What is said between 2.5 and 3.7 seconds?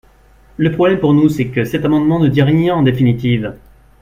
en définitive.